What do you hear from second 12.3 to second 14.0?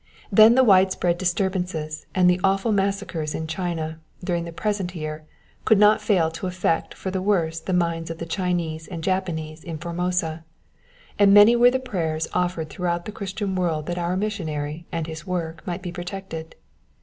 offered throughout the Christian world that